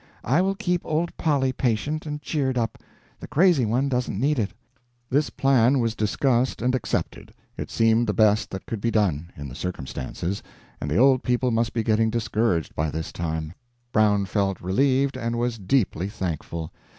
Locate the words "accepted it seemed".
6.73-8.07